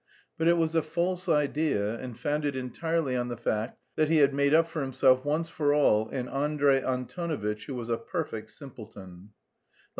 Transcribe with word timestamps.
But 0.35 0.47
it 0.47 0.57
was 0.57 0.73
a 0.73 0.81
false 0.81 1.29
idea 1.29 1.93
and 1.99 2.17
founded 2.17 2.55
entirely 2.55 3.15
on 3.15 3.27
the 3.27 3.37
fact 3.37 3.77
that 3.97 4.07
he 4.09 4.17
had 4.17 4.33
made 4.33 4.51
up 4.51 4.67
for 4.67 4.81
himself 4.81 5.23
once 5.23 5.47
for 5.47 5.75
all 5.75 6.09
an 6.09 6.27
Andrey 6.27 6.81
Antonovitch 6.81 7.67
who 7.67 7.75
was 7.75 7.89
a 7.89 7.97
perfect 7.99 8.49
simpleton. 8.49 9.29